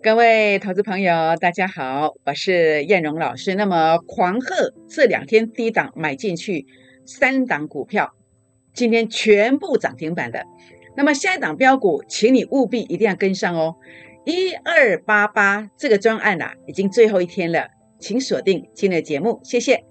[0.00, 3.56] 各位投资朋友，大家好，我是燕荣老师。
[3.56, 6.66] 那么狂贺这两天低档买进去
[7.04, 8.14] 三档股票，
[8.72, 10.44] 今天全部涨停板的。
[10.96, 13.74] 那么下一档标股，请你务必一定要跟上哦。
[14.24, 17.66] 一二八八这个专案啊，已经最后一天了，
[17.98, 19.87] 请锁定今天的节目，谢谢。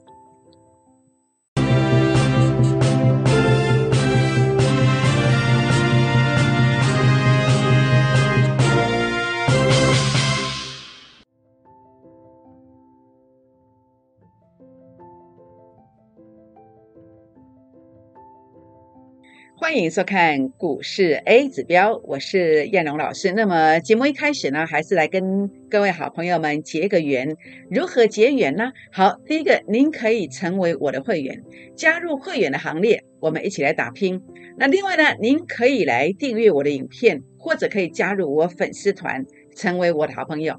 [19.67, 23.33] 欢迎收看股市 A 指标，我是燕龙老师。
[23.33, 27.35] 那么节目一开始呢，还是来跟各位好朋友们结个缘。
[27.69, 28.71] 如何结缘呢？
[28.93, 31.43] 好，第一个，您可以成为我的会员，
[31.75, 34.21] 加入会员的行列，我们一起来打拼。
[34.57, 40.55] 那另外呢，您可以来订阅我的影片，或者可以加入我粉丝团，成为我的好朋友。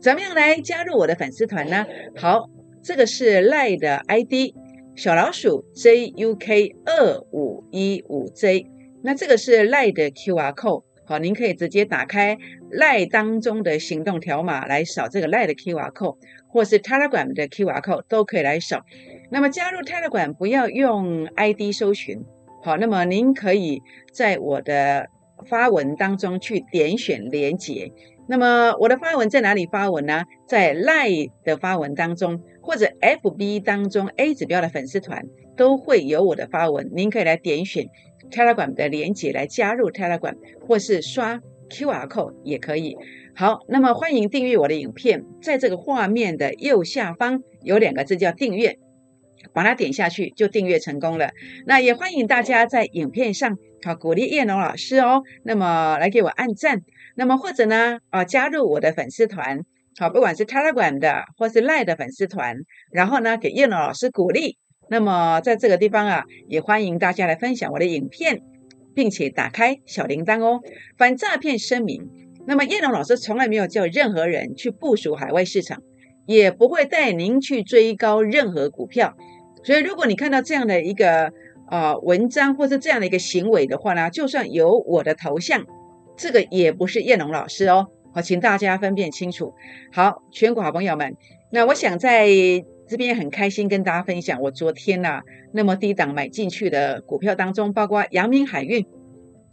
[0.00, 1.86] 怎么样来加入我的粉丝团呢？
[2.16, 2.50] 好，
[2.82, 4.52] 这个是赖的 ID。
[4.98, 8.66] 小老鼠 JUK 二五一五 J，
[9.04, 12.36] 那这个是赖的 QR code，好，您可以直接打开
[12.68, 16.16] 赖当中的行动条码来扫这个赖的 QR code，
[16.48, 18.84] 或是 Telegram 的 QR code 都可以来扫。
[19.30, 22.20] 那么加入 Telegram 不要用 ID 搜寻，
[22.64, 23.80] 好，那么您可以
[24.12, 25.06] 在我的
[25.46, 27.92] 发文当中去点选连接。
[28.26, 30.24] 那么我的发文在哪里发文呢？
[30.48, 31.08] 在赖
[31.44, 32.42] 的发文当中。
[32.68, 35.24] 或者 FB 当中 A 指标的粉丝团
[35.56, 37.86] 都会有我的发文，您可以来点选
[38.30, 42.94] Telegram 的连接来加入 Telegram，或是刷 QR code 也可以。
[43.34, 48.78] 好，那么欢迎订阅我的影片，在这个画面的右下方有两个字叫订阅，
[49.54, 51.30] 把它点下去就订阅成功了。
[51.64, 56.82] 那也欢迎大家在影片上好鼓励叶龙老师哦，那么来给我按赞，
[57.16, 59.64] 那么或者呢啊加入我的粉丝团。
[59.98, 62.56] 好，不管是 Telegram 的或是 Line 的粉丝团，
[62.92, 64.56] 然后呢给叶龙老师鼓励。
[64.88, 68.40] 那么在这个地方啊，也欢迎大家来分享我的影片，
[68.94, 70.60] 并且打开小铃铛哦。
[70.96, 72.08] 反诈骗声明。
[72.46, 75.82] 那么叶龙老师从来没有叫任何人去部署海外市场，
[76.26, 79.16] 也不会带您去追高任何股票。
[79.64, 81.32] 所以如果你看到这样的一个
[81.66, 85.66] 啊文章或是这样的一个行为的话呢，就算有我的头像，
[86.16, 87.88] 这个也不是叶龙老师哦。
[88.18, 89.54] 好，请大家分辨清楚。
[89.92, 91.16] 好，全国好朋友们，
[91.52, 92.26] 那我想在
[92.88, 95.20] 这边很开心跟大家分享，我昨天呐
[95.52, 98.84] 那么低档买进去的股票当中，包括阳明海运，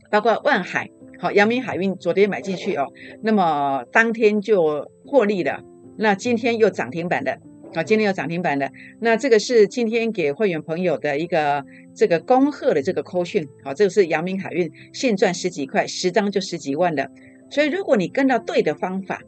[0.09, 0.89] 包括万海。
[1.19, 2.87] 好，阳明海运昨天买进去哦，
[3.21, 5.61] 那么当天就获利了。
[5.99, 7.37] 那今天又涨停板的，
[7.75, 8.71] 好，今天又涨停板的。
[8.99, 11.63] 那这个是今天给会员朋友的一个
[11.95, 13.47] 这个恭贺的这个扣讯。
[13.63, 17.11] 好，这个是阳明海运现赚十几块，十张就十几万的。
[17.49, 19.21] 所以，如果你跟到对的方法，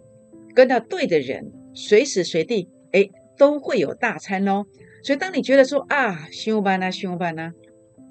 [0.53, 4.65] 跟到对的人，随时随地，哎，都会有大餐哦。
[5.03, 7.53] 所以，当你觉得说啊，休班啊，休班啊，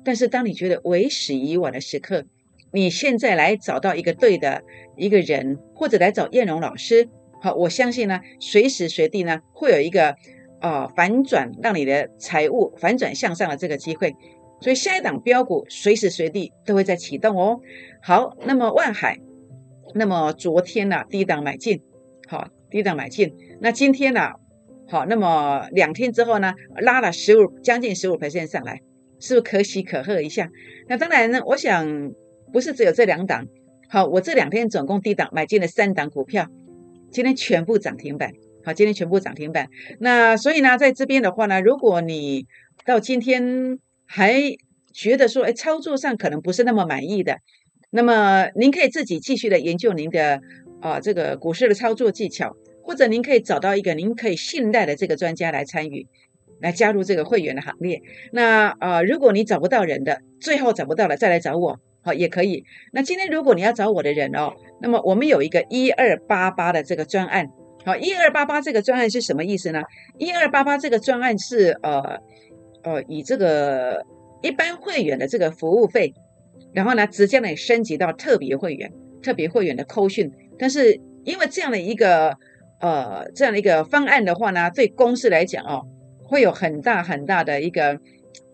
[0.05, 2.25] 但是当你觉得为时已晚的时刻，
[2.73, 4.63] 你现在来找到一个对的
[4.97, 7.09] 一个人，或者来找燕荣老师，
[7.43, 10.15] 好，我相信呢，随时随地呢，会有一个
[10.61, 14.15] 啊反转，让你的财务反转向上的这个机会。
[14.61, 17.61] 所以，下一档标股随时随地都会在启动哦。
[18.01, 19.19] 好，那么万海。
[19.95, 21.81] 那么昨天呢，低档买进，
[22.29, 23.35] 好，低档买进。
[23.61, 24.31] 那今天呢，
[24.89, 28.81] 好，那么两天之后呢，拉了十五，将近十五 percent 上来，
[29.21, 30.51] 是不是可喜可贺一下？
[30.89, 32.13] 那当然呢，我想
[32.53, 33.47] 不是只有这两档，
[33.89, 36.47] 好，我这两天总共低档买进了三档股票，
[37.11, 38.33] 今天全部涨停板，
[38.65, 39.69] 好，今天全部涨停板。
[40.01, 42.47] 那所以呢，在这边的话呢，如果你
[42.85, 44.41] 到今天还
[44.93, 47.39] 觉得说，哎，操作上可能不是那么满意的。
[47.91, 50.41] 那么您可以自己继续的研究您的
[50.81, 56.07] 啊这个股市的操作技巧，或者您可以找到一个您可以信赖的这个专家来参与，
[56.61, 58.03] 来加入这个会员的行列。
[58.33, 62.65] 那啊，如果你找不到人的，最后找不到了再来找我，好也可以。
[62.93, 64.53] 那今天如果你要找我的人哦，
[64.83, 67.47] 那么我们有一个一二八八的这个专案，
[67.85, 69.81] 好，一二八八这个专案是什么意思呢？
[70.19, 72.19] 一二八八这个专案是呃
[72.83, 74.05] 呃以这个
[74.43, 76.13] 一般会员的这个服务费。
[76.73, 78.93] 然后呢，直接呢升级到特别会员，
[79.23, 80.31] 特别会员的扣讯。
[80.59, 82.37] 但是因为这样的一个
[82.81, 85.83] 呃这样的一个方案的话呢，对公司来讲哦，
[86.25, 87.99] 会有很大很大的一个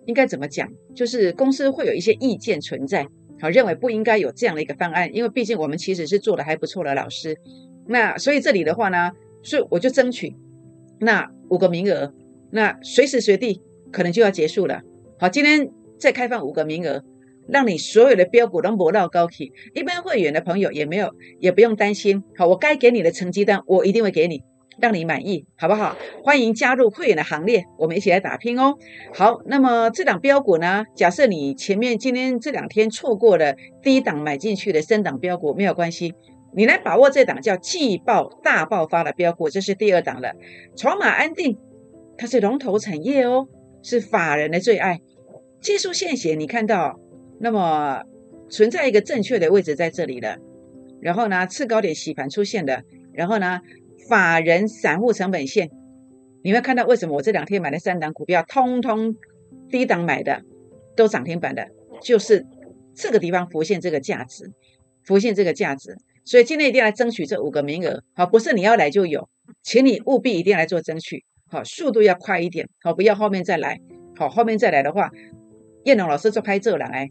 [0.06, 0.68] 应该怎么讲？
[0.94, 3.06] 就是公司会有一些意见存在，
[3.40, 7.36] 好认为不应该有这样的一个方案，因为毕竟我们其实是做的还不错的老师。
[7.86, 9.10] 那所以这里的话呢，
[9.42, 10.34] 所以我就争取
[11.00, 12.12] 那五个名额，
[12.50, 13.60] 那随时随地
[13.90, 14.82] 可能就要结束了。
[15.18, 15.68] 好，今天
[15.98, 17.02] 再开放五个名额。
[17.48, 19.52] 让你所有的标股都磨到高起。
[19.74, 21.10] 一般会员的朋友也没有，
[21.40, 22.22] 也不用担心。
[22.36, 24.42] 好，我该给你的成绩单，我一定会给你，
[24.78, 25.96] 让你满意，好不好？
[26.22, 28.76] 欢迎加入会员的行列，我们一起来打拼哦。
[29.14, 30.84] 好，那么这档标股呢？
[30.94, 36.14] 假设你前面今天这两天错过了第一档买进去的升档标股，没有关系，
[36.54, 40.32] 你来把握这档叫季报大爆发的标股，这是第二档了。
[40.76, 41.58] 筹码安定，
[42.16, 43.48] 它是龙头产业哦，
[43.82, 45.00] 是法人的最爱。
[45.60, 46.98] 技术线型你看到，
[47.42, 48.00] 那么
[48.48, 50.36] 存在一个正确的位置在这里了。
[51.00, 53.60] 然后呢，次高点洗盘出现的，然后呢，
[54.08, 55.68] 法人散户成本线，
[56.44, 59.16] 你会看到为什么我这两天买的三档股票，通通
[59.68, 60.42] 低档买的
[60.94, 61.66] 都涨停板的，
[62.00, 62.46] 就是
[62.94, 64.48] 这个地方浮现这个价值，
[65.02, 65.96] 浮现这个价值。
[66.24, 69.28] 所以今天一定要来争取这五个名额，好，不是你要来就有，
[69.64, 73.80] 请你务必一定要来做争取，好，速度要快一点，好，不要后面再来，
[74.16, 75.10] 好，后面再来的话。
[75.84, 77.08] 叶龙老师就拍这了，哎，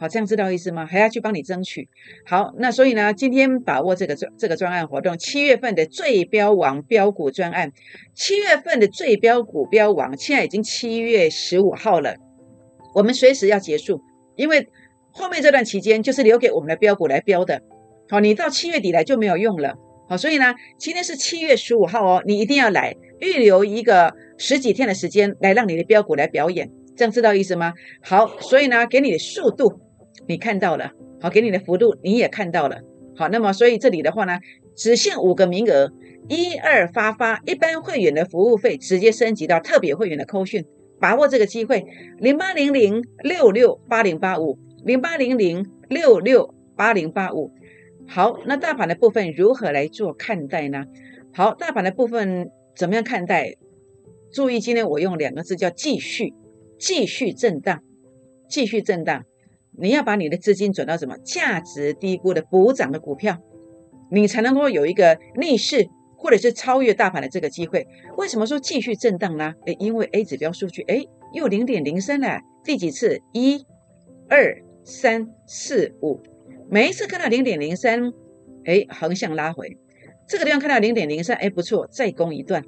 [0.00, 0.86] 好，这样知道意思吗？
[0.86, 1.88] 还要去帮你争取。
[2.24, 7.72] 好，那所以呢，今天把握这个专这个专案活动，七月份的最标王标股专案，
[8.14, 12.14] 七月份的最标股标王，现在已经七月十五号了，
[12.94, 14.00] 我们随时要结束，
[14.36, 14.68] 因为
[15.10, 17.60] 后面这段期间就是留给我们的标股来标的。
[18.08, 19.74] 好，你到七月底来就没有用了。
[20.08, 26.70] 好，所以呢，今天是七月十五号哦，你一定要来预留一个十几天的时间来让你的标股来表演。
[26.96, 27.72] 这样知道意思吗？
[28.02, 29.80] 好，所以呢，给你的速度
[30.28, 32.76] 你看到了，好，给你的幅度你也看到了，
[33.16, 34.38] 好，那么所以这里的话呢，
[34.76, 35.90] 只限五个名额，
[36.28, 40.64] 一二发发，一般会员的服务费直接升级到特别会员的扣讯，
[41.00, 41.84] 把握这个机会，
[42.18, 47.50] 零八零零六六八零八五，零八零零六六八零八五。
[48.06, 50.84] 好，那大盘的部分如何来做看待呢？
[51.32, 53.56] 好，大盘的部分怎么样看待？
[54.30, 56.34] 注意，今天我用两个字叫继续。
[56.78, 57.82] 继续震荡，
[58.48, 59.24] 继续震荡，
[59.80, 63.38] 你要把你的资金转到什么价值低估的补涨的股票，
[64.10, 67.86] 你才能够有一个逆势或者是超越大盘的这个机会。
[68.16, 69.54] 为什么说继续震荡呢？
[69.66, 73.20] 诶，因为 A 指标数据诶又零点零三了，第几次？
[73.32, 73.64] 一、
[74.28, 76.20] 二、三、四、五，
[76.70, 78.12] 每一次看到零点零三，
[78.64, 79.76] 诶，横向拉回，
[80.26, 82.64] 这个地方看到零点零三，诶，不错，再攻一段。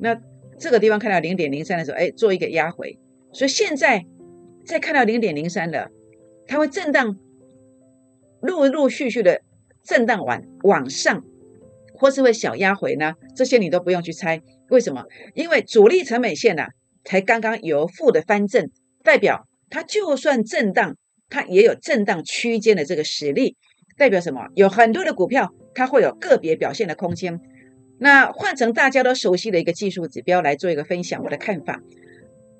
[0.00, 0.16] 那
[0.58, 2.98] 这个地方看到零点零三的时候，诶，做一个压回。
[3.32, 4.04] 所以现在
[4.64, 5.90] 再看到零点零三了，
[6.46, 7.16] 它会震荡，
[8.40, 9.40] 陆陆续续的
[9.82, 11.24] 震荡完往上，
[11.94, 13.14] 或是会小压回呢？
[13.34, 15.04] 这些你都不用去猜，为什么？
[15.34, 16.66] 因为主力成本线呢，
[17.04, 18.70] 才刚刚由负的翻正，
[19.02, 20.96] 代表它就算震荡，
[21.28, 23.56] 它也有震荡区间的这个实力，
[23.96, 24.46] 代表什么？
[24.54, 27.40] 有很多的股票它会有个别表现的空间。
[27.98, 31.80] 那换成大家都熟悉的一个技术指标来做一个分享，我的看法。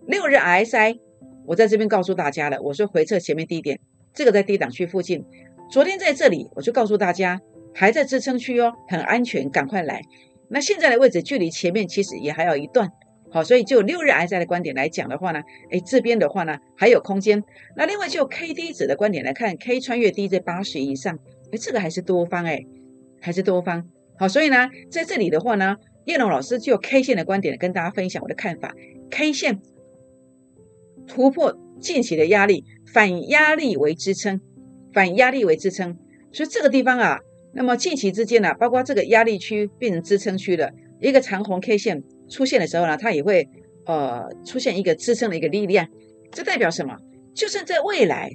[0.07, 1.01] 六日 RSI，
[1.47, 2.61] 我在这边告诉大家了。
[2.63, 3.79] 我说回撤前面低点，
[4.13, 5.25] 这个在低档区附近。
[5.71, 7.41] 昨天在这里，我就告诉大家
[7.75, 10.03] 还在支撑区哦，很安全，赶快来。
[10.49, 12.89] 那现在的位置距离前面其实也还有一段，
[13.31, 17.43] 好，所以就六日挨在的观点来讲的话呢，哎，这边的话呢还有空间。
[17.77, 21.19] 那另外就 K D 值的观点来看，K 穿越低在八十以上，
[21.51, 22.65] 哎，这个还是多方哎，
[23.21, 23.89] 还是多方。
[24.19, 28.75] 好，所以呢，在这里的话呢，叶龙老师就 K 线的观点跟大家分享我的看法
[29.11, 29.61] ，K 线。
[31.07, 34.41] 突破近期的压力，反压力为支撑，
[34.93, 35.97] 反压力为支撑，
[36.33, 37.19] 所以这个地方啊，
[37.53, 43.49] 那么近期之间呢，包括这个压力区变成支撑区的一个长红 K 线出现的时候呢，它也会
[43.87, 45.87] 呃出现一个支撑的一个力量。
[46.33, 46.97] 这代表什么？
[47.35, 48.31] 就算在未来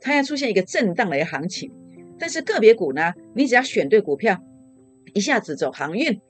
[0.00, 1.70] 它要出现一个震荡的一个行情，
[2.18, 4.38] 但是个别股呢，你只要选对股票，
[5.14, 6.20] 一下子走航运，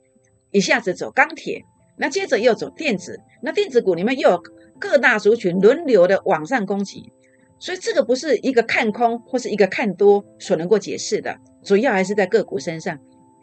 [0.51, 1.61] 一下子走钢铁，
[1.97, 4.43] 那接着又走电子，那电子股里面又有。
[4.83, 7.09] 各大族群轮流的往上攻击，
[7.57, 12.99] 所以这个不是一个看空或是一个看多所能够解释的，主要还是在个股身上。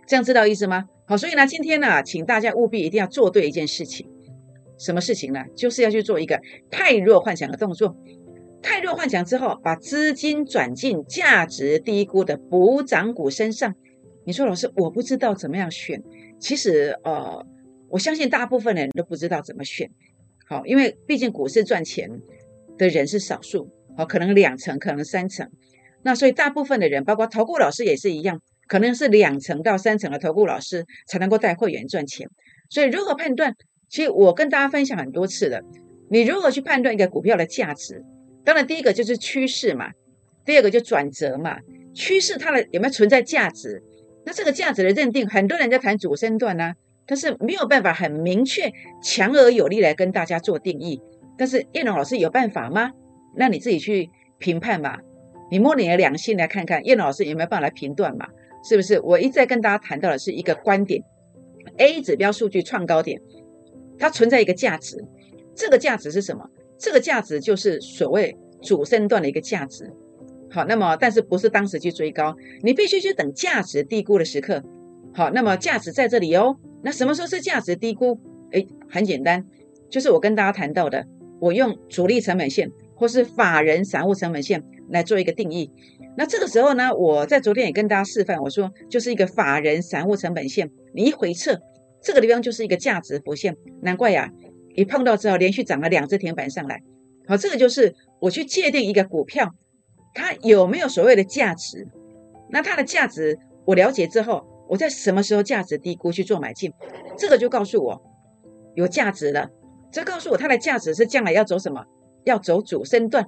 [0.07, 0.85] 这样知道意思吗？
[1.07, 4.07] 好，所以呢，今天呢，请大家务必一定要做对一件事情，
[4.79, 5.43] 什么事情呢？
[5.57, 6.39] 就是要去做一个
[6.71, 7.97] 太弱幻想的动作。
[8.61, 13.75] 太弱幻想之后，把资金转进价值低估的补涨股身上。
[14.27, 16.03] 你说老师，我不知道怎么样选。
[16.39, 17.43] 其实呃，
[17.89, 19.91] 我相信大部分的人都不知道怎么选。
[20.51, 22.11] 好，因为毕竟股市赚钱
[22.77, 25.49] 的人是少数，好，可能两成，可能三成，
[26.03, 32.29] 那所以大部分的人，包括投顾老师也是一样，可能是两成到三成的投顾老师才能够带会员赚钱。
[32.69, 33.55] 所以如何判断？
[33.89, 35.61] 其实我跟大家分享很多次了，
[36.11, 38.03] 你如何去判断一个股票的价值？
[38.45, 39.93] 当然，第一个就是趋势嘛，
[40.45, 41.59] 第二个就转折嘛。
[41.95, 43.81] 趋势它的有没有存在价值？
[44.27, 46.73] 那这个价值的认定，很多人在谈主升段呢。
[47.07, 51.01] 但是没有办法很明确、强而有力来跟大家做定义。
[51.37, 52.93] 但是叶龙老师有办法吗？
[53.37, 54.99] 那你自己去评判吧。
[55.51, 58.27] 你摸你的良心来看看，叶老师有没有办法来评断嘛？
[58.63, 59.01] 是不是？
[59.01, 61.03] 我一再跟大家谈到的是一个观点
[61.79, 63.21] ：A 指标数据创高点，
[63.99, 65.03] 它存在一个价值，
[65.55, 66.45] 这个价值是什么？
[66.79, 69.91] 这个价值就是所谓主升段的一个价值。
[70.51, 72.37] 好，那么但是不是当时去追高？
[72.63, 74.63] 你必须去等价值低估的时刻。
[75.15, 76.57] 好，那么价值在这里哦。
[76.83, 78.19] 那什么时候是价值低估？
[78.53, 79.45] 诶，很简单，
[79.89, 81.07] 就是我跟大家谈到的，
[81.41, 85.71] 我用主力成本线或是法人散户成本线来做一个定义。
[86.17, 91.59] 那这个时候呢，我在昨天也跟大家示范，我说就是一个法人散户成本线，你一回撤，
[92.03, 93.57] 这个地方就是一个价值浮现。
[93.83, 94.31] 难怪呀，
[94.75, 96.83] 一碰到之后连续涨了两只停板上来。
[97.29, 99.55] 好，这个就是我去界定一个股票。
[100.13, 101.87] 它有没有所谓的价值？
[102.51, 106.73] 那它的价值我了解之后，我在什么时候价值低估去做买进？
[107.19, 108.01] 这个就告诉我
[108.77, 109.51] 有价值了。
[109.91, 111.85] 这告诉我它的价值是将来要走什么？
[112.25, 113.27] 要走主升段，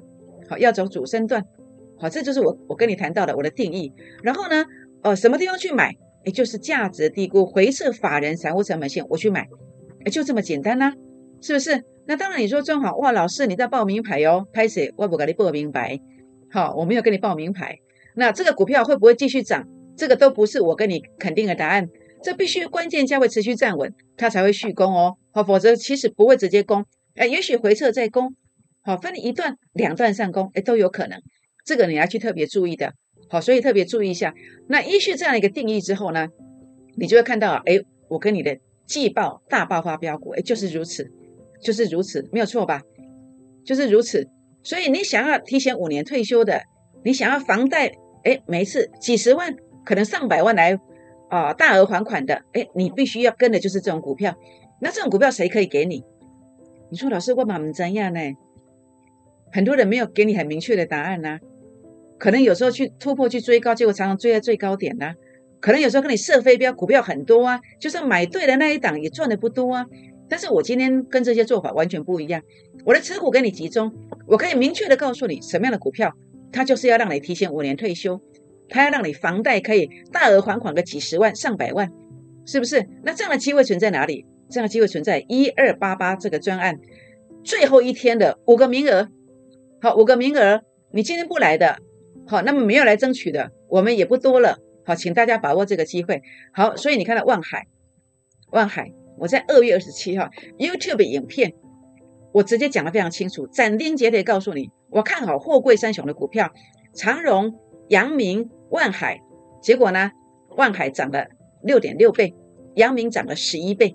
[0.49, 1.45] 好，要走主升段，
[1.99, 3.93] 好，这就是我我跟你谈到的我的定义。
[4.23, 4.65] 然后呢，
[5.03, 5.93] 呃，什么地方去买？
[6.25, 9.49] 也就是价值低估回撤法人财务成本线，我去买，
[10.05, 10.95] 哎，就这么简单啦，
[11.41, 11.83] 是不是？
[12.07, 14.95] 那当然你说正好哇，老师你在报名牌哦，拍谁？
[14.97, 15.99] 我不给你报名牌。
[16.53, 17.79] 好，我没有跟你报名牌，
[18.15, 19.67] 那这个股票会不会继续涨？
[20.03, 21.89] 这个都不是我跟你肯定的答案，
[22.25, 25.17] 这必须关键价位持续站稳，它才会续攻哦。
[25.31, 28.35] 好，否则其实不会直接攻，哎，也许回撤再攻，
[28.81, 31.23] 好，分一段、两段上攻，哎，都有可能。
[31.65, 32.93] 这个你要去特别注意的，
[33.29, 34.35] 好，所以特别注意一下。
[34.67, 36.27] 那依据这样一个定义之后呢，
[36.97, 37.79] 你就会看到，哎，
[38.09, 41.09] 我跟你的季报大爆发标股，哎，就是如此，
[41.63, 42.83] 就是如此，没有错吧？
[43.65, 44.27] 就是如此。
[44.65, 46.61] 所以你想要提前五年退休的，
[47.05, 47.93] 你想要房贷，
[48.25, 49.55] 哎，每次几十万，
[49.85, 50.79] 可能上百万来
[51.29, 54.35] 啊，大额还款的，哎，你必须要跟的就是这种股票。
[54.81, 56.05] 那这种股票谁可以给你？
[56.91, 58.21] 你说老师，我们怎样呢？
[59.53, 61.39] 很多人没有给你很明确的答案呢。
[62.19, 65.15] 可能有时候去突破去追高，结果常常追在最高点呢。
[65.61, 69.87] 可能有时候跟你设飞镖，股票很多啊，就算买对了那一档也赚的不多啊。
[70.29, 72.43] 但是我今天跟这些做法完全不一样，
[72.85, 73.93] 我的持股给你集中，
[74.27, 76.17] 我可以明确的告诉你什么样的股票，
[76.51, 78.21] 它就是要让你提前五年退休，
[78.73, 81.93] 它要让你房贷可以大额还款个几十万上百万，
[82.47, 82.89] 是不是？
[83.05, 84.25] 那这样的机会存在哪里？
[84.49, 86.79] 这样的机会存在一二八八这个专案
[87.45, 89.09] 最后一天的五个名额，
[89.81, 91.79] 好，五个名额，你今天不来的，
[92.27, 97.67] 好，那么没有来争取的，我们也不多了，好，请大家把握这个机会，好，所以你看到望海，
[98.51, 98.93] 望海。
[99.19, 101.53] 我在二月二十七号 YouTube 影片，
[102.33, 106.51] 我直接讲的非常清楚，斩钉截铁告诉你，我看好货柜三雄的股票，
[106.93, 107.55] 长荣、
[107.93, 109.21] 阳明、万海。
[109.61, 110.11] 结果呢，
[110.57, 111.27] 万海涨了
[111.63, 112.35] 六点六倍，
[112.75, 113.95] 阳明涨了十一倍。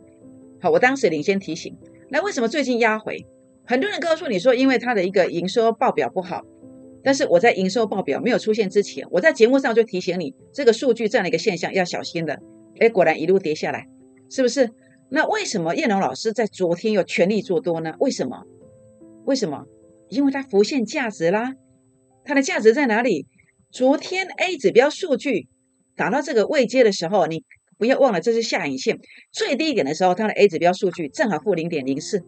[0.61, 1.75] 好，我当时领先提醒。
[2.09, 3.25] 那为什么最近压回？
[3.65, 6.43] 很多人告诉你说，因为它的一个营收报表不好。
[7.03, 12.39] 但是我在营收报表没有出现之前，我在节目上就提醒你，这个数据这样的一个现象要小心的。
[12.79, 13.87] 哎，果然一路跌下来，
[14.29, 14.69] 是不是？
[15.09, 17.95] 那为什么叶龙老师在昨天又全力做多呢？
[17.99, 18.43] 为什么？
[19.25, 19.65] 为什么？
[20.09, 21.55] 因为它浮现价值啦。
[22.23, 23.25] 它的价值在哪里？
[23.69, 25.47] 昨天 A 指标数据
[25.95, 27.43] 打到这个位阶的时候，你
[27.77, 28.99] 不要忘了这是下影线
[29.31, 32.23] 最低点的时候，它的 A 指标数据正好负零点零四，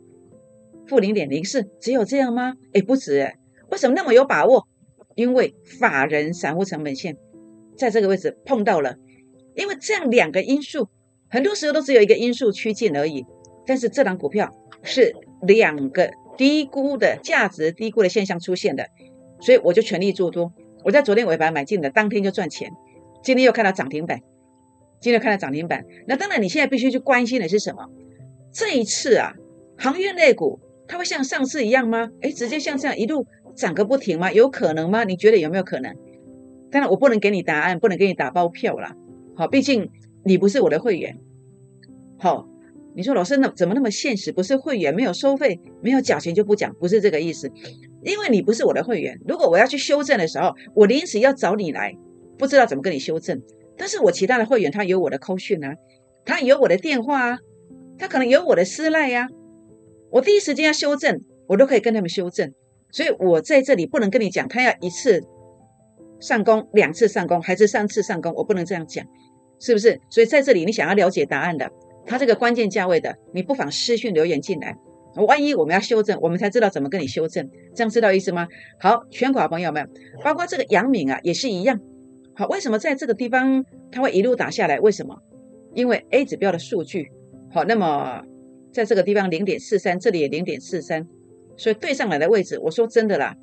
[0.88, 2.53] 负零点零四，只有这样吗？
[2.74, 3.36] 哎，不止哎。
[3.72, 4.67] 为什么那么有把握？
[5.15, 7.17] 因为法人散户成本线
[7.77, 8.96] 在这个位置碰到了，
[9.55, 10.89] 因为这样两个因素。
[11.29, 13.25] 很多时候都只有一个因素趋近而已，
[13.65, 14.53] 但是这档股票
[14.84, 18.88] 是两个低估的价值低估的现象出现的，
[19.39, 20.51] 所以我就全力做多。
[20.83, 22.71] 我在昨天尾盘买进的，当天就赚钱。
[23.24, 24.19] 今天又看到涨停板，
[25.00, 25.86] 今天看到涨停板。
[26.07, 27.86] 那当然，你现在必须去关心的是什么？
[28.51, 29.33] 这一次啊，
[29.77, 32.09] 航运类股它会像上次一样吗？
[32.21, 34.31] 哎，直接像这样一路涨个不停吗？
[34.31, 35.03] 有可能吗？
[35.03, 35.95] 你觉得有没有可能？
[36.71, 38.95] 当然，我不能给你答案，不能给你打包票了。
[39.36, 39.89] 好，毕竟。
[40.25, 41.17] 你不是我的会员，
[42.19, 42.45] 好，
[42.93, 44.33] 你说老师那怎么那么现实？
[44.33, 47.50] 不是会员没有收费，没有缴钱就不讲，不是这个意思。
[48.03, 51.94] 因为你不是我的会员，如果我要去修正的时候，我临时要找你来，
[52.38, 53.41] 不知道怎么跟你修正。
[53.77, 55.74] 但是我其他的会员他有我的扣讯啊，
[56.25, 57.39] 他有我的电话啊，
[57.98, 59.27] 他可能有我的私赖呀，
[60.12, 62.53] 我第一时间要修正，我都可以跟他们修正。
[62.91, 65.22] 所以我在这里不能跟你讲，他要一次
[66.20, 69.06] 上工，两次上工，还是三次上工，我不能这样讲。
[69.62, 70.00] 是不是？
[70.10, 71.70] 所以在这里，你想要了解答案的，
[72.06, 74.74] 它这个关键价位的，你不妨私讯留言进来。
[75.16, 77.50] 万一我们要修正，我们才知道怎么跟你修正。
[77.75, 78.48] 这样知道意思吗？
[78.80, 79.89] 好，全国朋友们，
[80.24, 81.80] 包括这个杨敏啊，也是一样。
[82.36, 84.80] 好，为什么在这个地方它会一路打下来？
[84.80, 85.18] 为什么？
[85.74, 87.12] 因为 A 指标的数据
[87.51, 88.22] 好，那么
[88.72, 91.08] 在这个地方零点四三，这里也零点四三，
[91.58, 93.36] 所以对上来的位置，我说真的啦，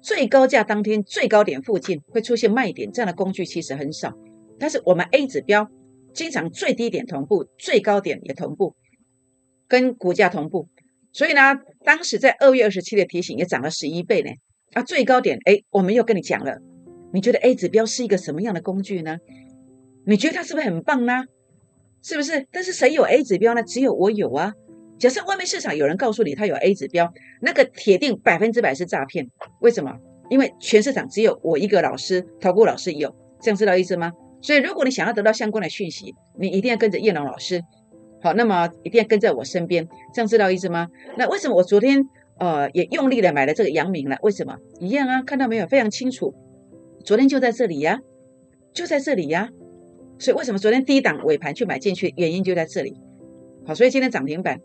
[0.00, 4.12] 最高价当天最高点附近会出现卖点，这样的工具其实很少。
[4.58, 5.68] 但是我们 A 指标
[6.12, 8.74] 经常最低点同步，最高点也同步，
[9.68, 10.68] 跟股价同步。
[11.12, 11.54] 所以呢，
[11.84, 14.30] 当时在二月二十七的提醒也涨了十一倍呢。
[14.72, 16.58] 啊，最高点哎，我们又跟你讲了。
[17.12, 19.16] 你觉得 A 指标是一个什么样的工具呢？
[20.04, 21.24] 你觉得它是不是很棒呢？
[22.02, 22.46] 是不是？
[22.52, 23.62] 但是谁有 A 指标呢？
[23.62, 24.52] 只有我有啊。
[24.98, 29.26] 假设外面市场有人告诉你他有 A 指标，那个铁定百分之百是诈骗。
[29.60, 29.92] 为什么？
[30.28, 34.12] 因为全市场只有我一个老师，投顾老师有，这样知道意思吗？
[34.42, 37.62] 所以如果你想要得到相关的讯息，你一定要跟着叶龙老师。
[38.26, 40.88] 好，那么一定要跟在我身边，这样知道意思吗？
[41.16, 42.04] 那为什么我昨天
[42.40, 44.16] 呃也用力的买了这个阳明了？
[44.20, 44.56] 为什么？
[44.80, 45.66] 一样啊，看到没有？
[45.68, 46.34] 非常清楚，
[47.04, 48.00] 昨天就在这里呀，
[48.74, 49.48] 就在这里呀。
[50.18, 52.12] 所以为什么昨天低档尾盘去买进去？
[52.16, 52.96] 原因就在这里。
[53.64, 54.58] 好，所以今天涨停板。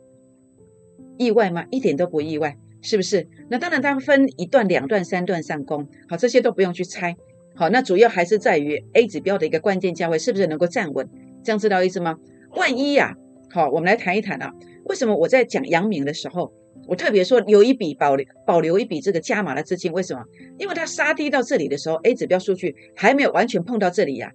[1.19, 1.63] 意外吗？
[1.69, 3.27] 一点都不意外，是不是？
[3.51, 7.15] 那当然，它分一段、两段、三段上攻，好，这些都不用去猜。
[7.53, 11.07] 好，那主要还是在于 A 指标的一个关键价位是不是能够站稳？
[11.43, 12.17] 这样知道意思吗？
[12.55, 13.15] 万一呀，
[13.53, 14.49] 好，我们来谈一谈啊，
[14.85, 16.53] 为什么我在讲阳明的时候，
[16.87, 19.91] 我特别说留一笔保留保留一笔这个加码的资金？
[19.91, 20.23] 为什么？
[20.57, 24.31] 因为它杀低到这里的时候，A 指标数据还没有完全碰到这里呀，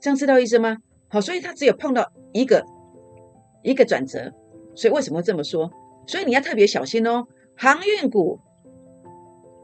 [0.00, 0.78] 这样知道意思吗？
[1.08, 2.64] 好，所以它只有碰到一个
[3.62, 4.32] 一个转折，
[4.74, 5.70] 所以为什么这么说？
[6.06, 8.40] 所以你要特别小心哦，航运股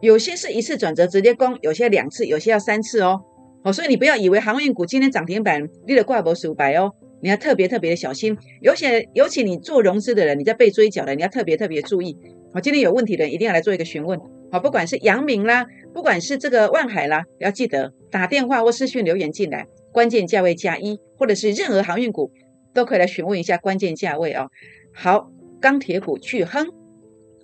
[0.03, 3.23] 有些是一次转折直接攻，有些两次，有些要三次哦。
[3.65, 8.37] 好，所以你不要以为航运股今天涨停板立了挂脖数百哦，你要特别特别的小心。
[8.61, 12.17] 尤其尤其你做融资的人，你在被追缴的，你要特别特别注意。
[12.53, 14.21] 好，今天有问题的一定要来做一个询问。
[14.51, 15.65] 好，不管是阳明啦，
[15.95, 22.31] 不管是这个万海啦，要记得打电话或私讯留言进来，关键价位加一，或者是任何航运股
[22.75, 24.51] 都可以来询问一下关键价位哦。
[24.93, 25.31] 好。
[25.63, 26.67] 钢铁股巨亨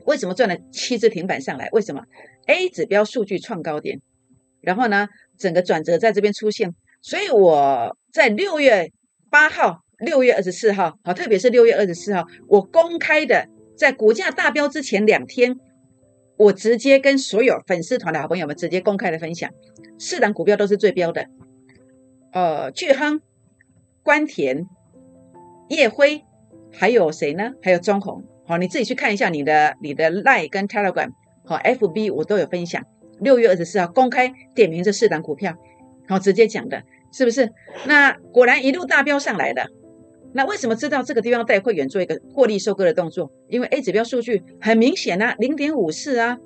[0.04, 1.68] 为什么赚了七只停板上来？
[1.70, 2.02] 为什么
[2.46, 4.00] A 指标数据创高点，
[4.60, 5.06] 然后呢，
[5.38, 6.74] 整个转折在这边出现。
[7.00, 8.90] 所以我在六月
[9.30, 15.58] 八号、六月二十四号，好，特别是六月二十四号，我公开的在股价大标之前两天，
[16.36, 19.50] 我直接跟所有粉丝团的好朋友们直接公开的分享，
[19.98, 21.26] 四档股票都是最标的，
[22.32, 23.20] 呃，巨亨、
[24.02, 24.66] 关田、
[25.68, 26.22] 叶辉。
[26.70, 27.54] 还有谁呢？
[27.62, 31.10] 还有中红，好，你自己去看一下你的你的 Line 跟 Telegram，
[31.46, 32.84] 好，FB 我都有分享。
[33.20, 35.56] 六月二十四号公开点名这四档股票，
[36.06, 37.50] 好，直接讲的，是不是？
[37.86, 39.66] 那果然一路大飙上来的。
[40.32, 43.32] 那为什么知道这个地方带会员做一个获利收割的动作？
[43.48, 46.38] 因为 A 指标数据很明显啊，零点五四啊，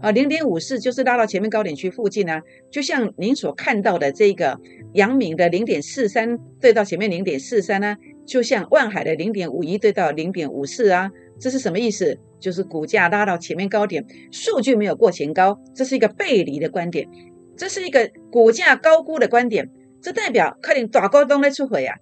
[0.00, 4.58] 啊，零点五四就是拉到前面高点区附近啊，就像您所看到的这个
[4.94, 7.96] 阳明的零点四三对到前面零点四三呢。
[8.26, 12.18] 就像万海的零点五一对到零点五四啊，这是什么意思？
[12.40, 17.06] 就是股价拉到前面高点，数据没有过前高，这是一个背离的观点，
[17.54, 19.70] 这是一个股价高估的观点，
[20.04, 21.96] 这代表快点大高东在出货啊，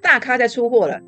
[0.00, 1.00] 大咖在出货了。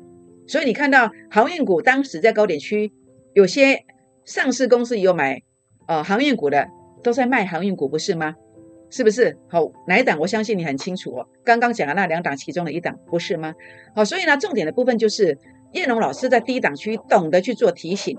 [0.45, 2.91] 所以你看到航运股当时在高点区，
[3.33, 3.85] 有些
[4.25, 5.41] 上市公司有买
[5.87, 6.67] 呃航运股的，
[7.01, 8.35] 都在卖航运股，不是吗？
[8.89, 10.19] 是不是好哪一档？
[10.19, 11.25] 我相信你很清楚哦。
[11.45, 13.53] 刚刚讲的那两档其中的一档，不是吗？
[13.95, 15.37] 好，所以呢，重点的部分就是
[15.71, 18.17] 叶龙老师在低档区懂得去做提醒，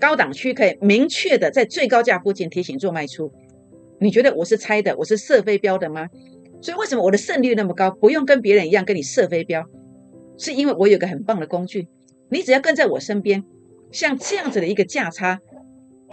[0.00, 3.32] 高档区可以明确的在最高价附近提醒做卖出。
[4.00, 6.08] 你觉得我是猜的，我是设飞标的吗？
[6.64, 7.90] 所以为什么我的胜率那么高？
[7.90, 9.68] 不用跟别人一样跟你射飞镖，
[10.38, 11.88] 是因为我有个很棒的工具，
[12.30, 13.44] 你只要跟在我身边，
[13.92, 15.38] 像这样子的一个价差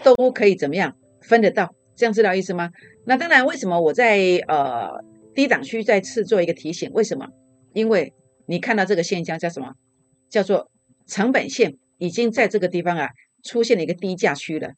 [0.03, 1.73] 都可以怎么样分得到？
[1.95, 2.69] 这样知道意思吗？
[3.05, 4.89] 那当然，为什么我在呃
[5.33, 6.91] 低档区再次做一个提醒？
[6.91, 7.29] 为什么？
[7.71, 8.13] 因为
[8.45, 9.75] 你看到这个现象叫什么？
[10.29, 10.69] 叫做
[11.07, 13.07] 成本线已经在这个地方啊
[13.41, 14.73] 出现了一个低价区了。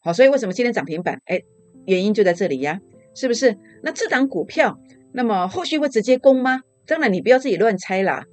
[0.00, 1.20] 好，所以为什么今天涨停板？
[1.26, 1.42] 哎，
[1.84, 2.80] 原因就在这里呀，
[3.14, 3.58] 是不是？
[3.82, 4.78] 那这档股票，
[5.16, 6.62] 那么后续会直接攻吗？
[6.86, 8.24] 当然，你不要自己乱猜啦。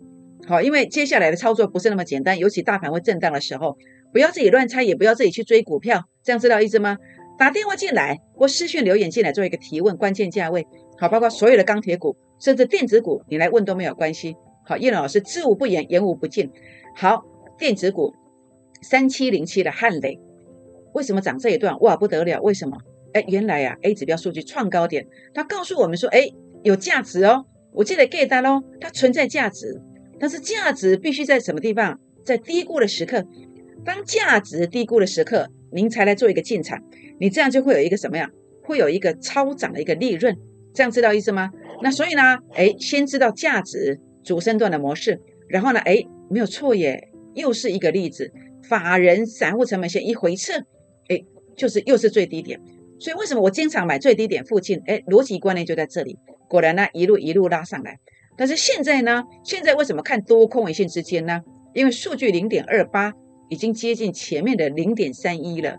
[0.48, 3.78] 好，因为接下来的操作不是那么简单，尤其大盘会震荡的时候，
[4.12, 6.98] 不要自己乱猜，也不要自己去追股票，这样知道意思吗？
[7.38, 10.66] 打电话进来或私讯留言进来做一个提问，关键价位
[10.98, 14.36] 好，包括所有的钢铁股，甚至电子股，你来问都没有关系。
[14.66, 16.50] 好，叶老师知无不言，言无不尽。
[16.96, 17.24] 好，
[17.60, 18.14] 电子股
[18.82, 20.20] 三七零七的汉磊，
[20.94, 22.42] 为什么涨这一段哇不得了？
[22.42, 22.76] 为什么？
[23.14, 26.28] 哎，原来呀，A 指标数据创高点，它告诉我们说，哎，
[26.64, 29.82] 有价值哦，我记得 get 单哦，它存在价值，
[30.20, 32.00] 但是价值必须在什么地方？
[32.24, 33.26] 在低估的时刻，
[33.84, 36.80] 当价值低估的时刻，您才来做一个进场。
[37.20, 38.30] 你这样就会有一个什么呀？
[38.64, 40.38] 会有一个超涨的一个利润，
[40.74, 41.50] 这样知道意思吗？
[41.82, 45.20] 那所以呢，哎，先知道价值主升段的模式，
[45.50, 48.32] 然后呢，哎，没有错耶，又是一个例子，
[48.70, 50.54] 法人散户成本线一回撤，
[51.08, 51.20] 哎，
[51.58, 52.62] 就是又是最低点，
[53.00, 54.80] 所以为什么我经常买最低点附近？
[54.86, 56.18] 哎，逻辑观念就在这里。
[56.52, 57.98] 果然呢，一路一路拉上来。
[58.36, 61.42] 但是现在呢，现在为什么看多空尾线之间呢？
[61.74, 63.14] 因为数据零点二八
[63.48, 65.78] 已经接近前面的零点三一了，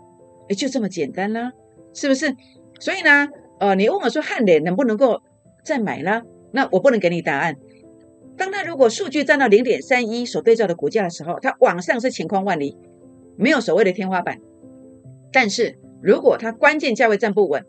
[0.49, 1.51] 哎，就这么简单啦，
[1.93, 2.35] 是不是？
[2.79, 5.21] 所以呢，呃，你问我说汉磊能不能够
[5.63, 6.23] 再买呢？
[6.51, 7.55] 那我不能给你答案。
[8.35, 12.75] 当它如果数据站到零点三一所对照的股价的时候，它往上是晴空万里，
[13.37, 14.39] 没有所谓的天花板。
[15.31, 17.63] 但是如果它关键价位站不稳，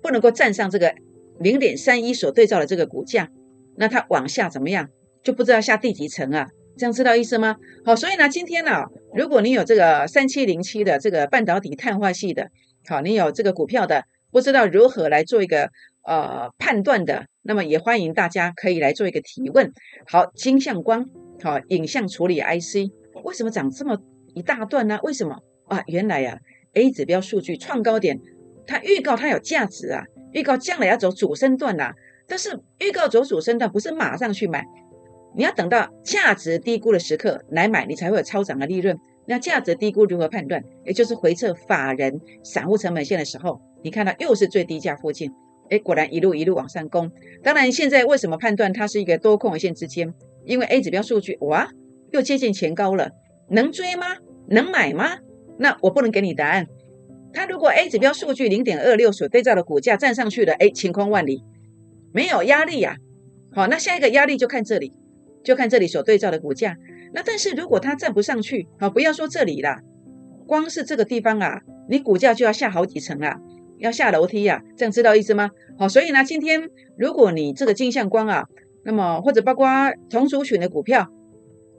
[0.00, 0.94] 不能够站上这个
[1.40, 3.28] 零点三一所对照的这个股价，
[3.76, 4.88] 那它往下怎么样，
[5.22, 6.48] 就不知道下第几层啊？
[6.76, 7.56] 这样知道意思吗？
[7.84, 12.50] 好，所以呢，今天呢，如果你有这个三七零七的这个半导体碳化系的，
[12.86, 15.70] 好，你有这个股票的，不知道如何来做一个
[16.04, 19.72] 呃判断的，那么也欢迎大家可以来做一个提问。
[20.06, 21.04] 好，金相光，
[21.42, 22.92] 好，影像处理 IC，
[23.24, 23.98] 为什么涨这么
[24.34, 25.00] 一大段呢？
[25.02, 25.82] 为什么啊？
[25.88, 26.38] 原来呀
[26.74, 28.20] ，A 指标数据创高点，
[28.68, 31.92] 它预告它有价值啊，预告将来要走主升段呐，
[32.26, 34.64] 但是预告走主升段不是马上去买。
[35.34, 38.98] 你要等到价值低估的时刻来买，你才会有超涨的利润。
[39.26, 40.64] 那价值低估如何判断？
[40.84, 45.30] 也就是回测法人散户成本线的时候，你看到又是最低价附近，
[45.68, 47.10] 哎，果然一路一路往上攻。
[47.42, 50.12] 当然，现在为什么判断它是一个多空线之间？
[50.46, 51.68] 因为 A 指标数据哇，
[52.10, 53.10] 又接近前高了，
[53.50, 54.06] 能追吗？
[54.48, 55.18] 能买吗？
[55.58, 56.66] 那我不能给你答案。
[57.32, 61.44] 它如果 A 指标数据零点二六所对照的股价站上去了，哎，晴空万里，
[62.12, 62.96] 没有压力呀。
[63.52, 64.92] 好，那下一个压力就看这里。
[65.44, 66.76] 就看这里所对照的股价，
[67.14, 69.80] 那但是如果它站不上去，好，不要说这里啦，
[70.46, 73.38] 光是这个地方啊，你股价就要下好几层啊，
[73.78, 75.50] 要下楼梯呀，这样知道意思吗？
[75.78, 78.44] 好，所以呢，今天如果你这个金相光啊，
[78.84, 79.66] 那么或者包括
[80.10, 81.06] 同族群的股票，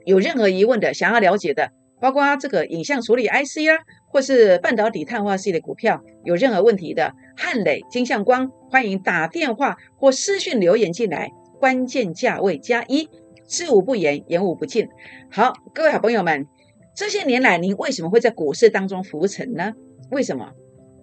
[0.04, 13.08] 有任何疑问的，想要了解的，包括这个影像处理 IC 啊，或是半导体碳化系的股票，有任何问题的，汉磊金相光，欢迎打电话或私讯留言进来，关键价位加一。
[13.46, 14.88] 知无不言，言无不尽。
[15.28, 16.46] 好，各位好朋友们，
[16.94, 19.72] 这些年来您为什么会在股市当中浮沉呢？
[20.12, 20.52] 为什么？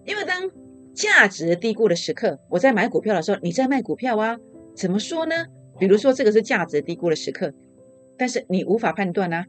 [0.06, 0.50] 因为当
[0.96, 4.38] 价值低估的时刻，我在买股票的时候，你在卖股票啊？
[4.78, 5.36] 怎么说呢？
[5.78, 7.52] 比如说这个是价值低估的时刻，
[8.18, 9.46] 但是你无法判断啊。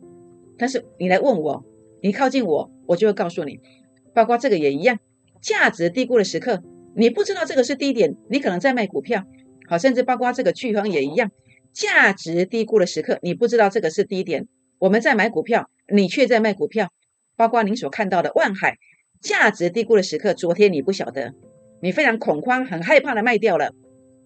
[0.59, 1.65] 但是你来问我，
[2.03, 3.61] 你靠近我，我就会告诉你。
[4.13, 4.99] 包括这个也一样，
[5.41, 6.63] 价值低估的时刻，
[6.97, 9.25] 你不知道这个是低点，你可能在卖股票。
[9.69, 11.31] 好，甚至包括这个巨方也一样。
[11.73, 16.91] 价值低估的时刻，你不知道这个是低点，我们在买股票，你却在卖股票。
[17.37, 18.79] 包括您所看到的万海，
[19.21, 21.35] 价值低估的时刻，昨天你不晓得，
[21.81, 23.73] 你非常恐慌，很害怕的卖掉了。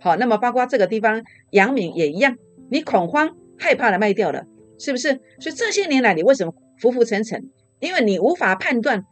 [0.01, 2.39] 好，那么包括这个地方，阳明也一样，
[2.71, 4.47] 你恐慌害怕的卖掉了，
[4.79, 5.21] 是不是？
[5.41, 7.51] 所以这些年来，你为什么浮浮沉沉？
[7.81, 9.03] 因为你无法判断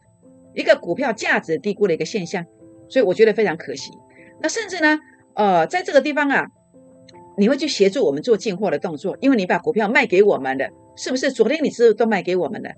[0.53, 2.45] 一个股票价值低估的一个现象，
[2.89, 3.91] 所以我觉得非常可惜。
[4.41, 4.99] 那甚至呢，
[5.35, 6.47] 呃，在这个地方啊。
[7.37, 11.31] 你会去协助我们做进货的动作，因为你把股票卖给我们了，是不是？
[11.31, 12.69] 昨天你是都卖给我们了，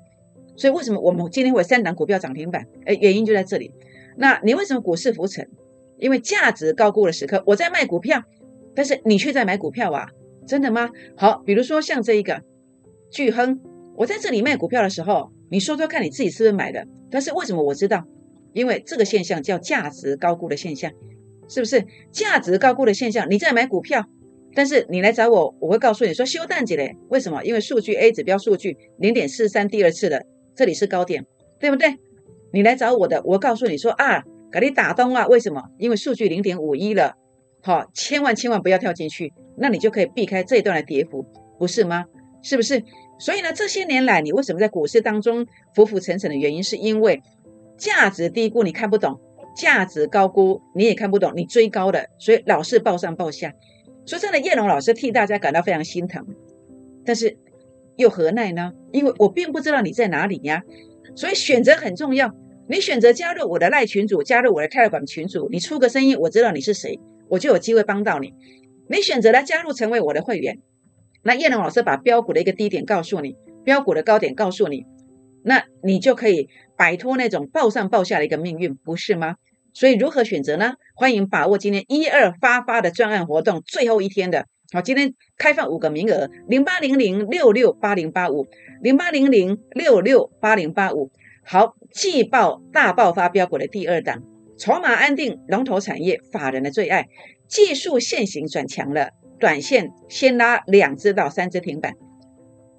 [0.56, 2.64] 所以为什么我们今天会三档股票涨停板？
[2.86, 3.72] 哎，原因就在这里。
[4.16, 5.50] 那你为什么股市浮沉？
[5.98, 8.22] 因为价值高估的时刻，我在卖股票，
[8.76, 10.08] 但是你却在买股票啊？
[10.48, 10.88] 真的吗？
[11.18, 12.40] 好，比如说像这一个
[13.14, 13.62] 巨亨，
[13.96, 16.84] 我在这里卖股票的时候，你说说看你自己是不是买的？
[17.12, 18.04] 但是为什么我知道？
[18.54, 20.92] 因为这个现象叫价值高估的现象，
[21.48, 21.86] 是不是？
[22.12, 24.04] 价值高估的现象，你在买股票。
[24.56, 27.44] 但是你来找我，我会告诉你说休淡季嘞，为什么？
[27.44, 31.26] 因为数据 A 指标数据零点四三，第二次的这里是高点，
[31.60, 31.96] 对不对？
[32.52, 35.62] 你来找我的，我告诉你说啊，给你打东啊，为什么？
[35.78, 37.16] 因为数据零点五一了，
[37.62, 41.26] 好，千万千万不要跳进去，那你就可以避开这一段的跌幅，
[41.58, 42.06] 不是吗？
[42.44, 42.84] 是不是？
[43.18, 47.22] 所以呢，这些年来你为什么在股市当中浮浮沉沉的原因，是因为
[47.78, 49.20] 价值低估你看不懂，
[49.56, 53.54] 价值高估你也看不懂，你追高的，所以老是报上报下。
[54.06, 56.26] 说真的，叶龙老师替大家感到非常心疼，
[57.06, 57.38] 但是
[57.96, 58.74] 又何奈呢？
[58.92, 60.62] 因为我并不知道你在哪里呀，
[61.16, 62.34] 所以选择很重要。
[62.68, 68.34] 你选择加入我的赖群组，加入我的泰管群组，你出个声音，我知道你是谁，我就有机会帮到你。
[68.90, 70.58] 你选择来加入成为我的会员，
[71.24, 74.86] 那叶龙老师把标股的一个低点告诉你，标股的高点告诉你，
[75.44, 79.36] 那你就可以摆脱那种暴上暴下的一个命运，不是吗？
[79.74, 80.74] 所以如何选择呢？
[80.96, 88.46] 欢迎把握今天一二发发的专案活动最后一天的，好，今天开放五个名额，零八零零六六八零八五，
[88.82, 91.10] 零八零零六六八零八五。
[91.46, 94.22] 好，季报大爆发标股的第二档，
[94.58, 97.08] 筹码安定，龙头产业，法人的最爱，
[97.48, 99.10] 技术现行转强了，
[99.44, 101.96] 短线先拉两只到三只停板。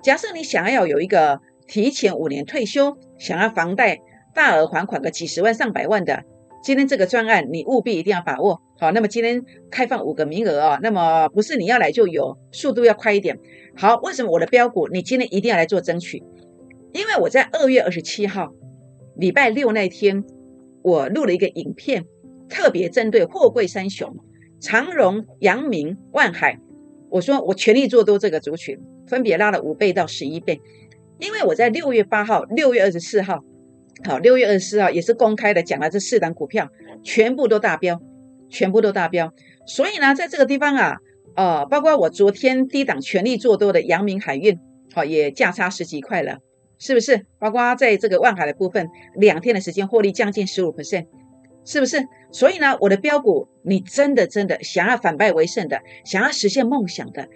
[0.02, 4.00] 假设你想要有一个提前五年退休，想要房贷
[4.34, 6.24] 大额还款个几十万上百万的。
[6.62, 8.90] 今天这个专案你务必一定要把握好。
[8.92, 13.38] 那么今天开放五个名额啊，那么不是你要来就有，速度要快一点。
[13.76, 16.22] 好，为什么我的标股你今天一定要来做争取？
[16.94, 18.54] 因为我在二月二十七号
[19.16, 20.24] 礼拜六那天，
[20.82, 22.06] 我录了一个影片，
[22.48, 24.16] 特别针对货柜三雄
[24.64, 26.58] 长荣、阳明、万海，
[27.10, 30.58] 我说我全力做多这个族群，分别拉了五倍到十一倍。
[31.18, 33.44] 因为我在六月八号、六月二十四号，
[34.08, 36.70] 好，六月二十四号也是公开的讲了这四档股票，
[37.02, 38.00] 全部都大标，
[38.48, 39.34] 全部都大标。
[39.66, 40.96] 所以呢，在这个地方啊，
[41.36, 44.58] 呃，包括我昨天低档全力做多的阳明海运，
[44.94, 46.38] 好，也价差十几块了，
[46.78, 47.26] 是不是？
[47.38, 51.04] 包括在这个万海的部分，两天的时间获利将近十五 percent，
[51.64, 52.06] 是不是？
[52.32, 57.28] 所以呢，我的标股，你真的真的想要反败为胜的，想要实现梦想的，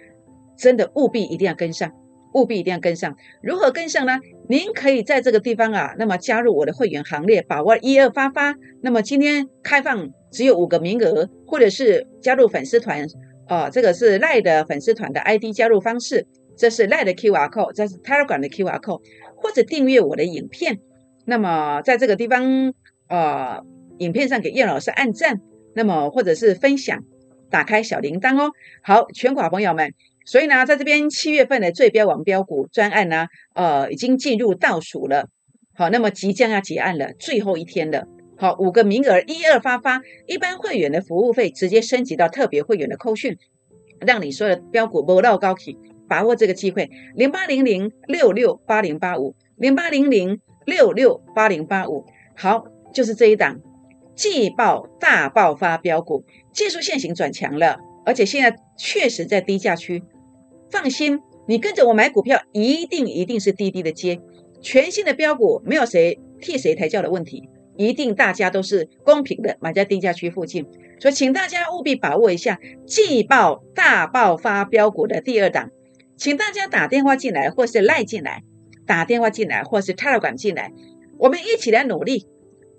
[0.57, 1.91] 真的务必一定要跟上。
[2.31, 4.19] 务必一定要跟上，如何跟上呢？
[4.47, 8.55] 您可以在这个地方啊，那么加入我的会员行列，把握一二发发。
[8.83, 13.03] 那么今天开放只有五个名额，或者是加入粉丝团
[13.47, 19.01] 哦，这个是赖的粉丝团的 ID 加入方式，这是赖的 QR code，这是 Telegram 的 QR code，
[19.35, 20.77] 或者订阅我的影片。
[21.25, 22.75] 那么在这个地方
[23.07, 23.63] 呃，
[23.99, 25.39] 影片上给叶老师按赞，
[25.75, 27.03] 那么或者是分享，
[27.49, 28.51] 打开小铃铛哦。
[28.81, 29.93] 好，全国朋友们。
[30.25, 35.27] 所以呢，在这边七月份的最标王标股专案呢，呃，已经进入倒数了。
[35.73, 38.05] 好，那么即将要结案了，最后一天了。
[38.37, 43.37] 好，五个名额一二发发，一般会员的服务费直接升级到特别会员的扣讯，
[44.05, 46.89] 让你所有的标股不到高起，把握这个机会。
[47.15, 52.05] 零八零零六六八零八五，零八零零六六八零八五。
[52.35, 53.59] 好，就是这一档
[54.19, 60.03] 季报大爆发标股，技术线型转强了，而且现在确实在低价区。
[60.69, 64.19] 放心，你跟着我买股票，一定一定是低低的接，
[64.61, 70.65] 全新的标股，没有谁替谁抬轿的问题，一定大家都是公平的买在低价区附近，
[70.99, 75.69] 所以请大家务必把握一下季报大爆发标股的第二档，
[76.17, 78.43] 请大家打电话进来或是赖进来，
[78.85, 80.73] 打电话进来或是插了管进来，
[81.17, 82.27] 我们一起来努力，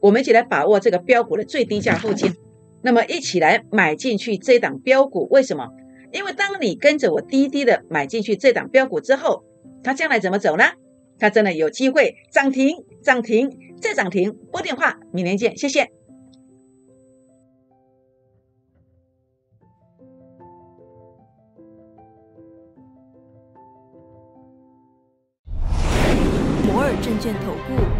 [0.01, 2.35] 我们一起来把握这个标股的最低价附近，
[2.83, 5.69] 那么一起来买进去这档标股，为什么？
[6.13, 9.45] 因为当你跟着我滴滴的买进去这档标股之后，
[9.83, 10.65] 它将来怎么走呢？
[11.19, 14.35] 它真的有机会涨停、涨停再涨停。
[14.51, 15.91] 拨电话，明年见，谢谢。
[26.67, 28.00] 摩尔证券投顾